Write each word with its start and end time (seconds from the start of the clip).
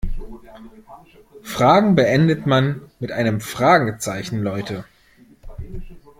Fragen 1.43 1.93
beendet 1.93 2.47
man 2.47 2.81
mit 2.99 3.11
einem 3.11 3.39
Fragezeichen, 3.39 4.41
Leute! 4.41 4.83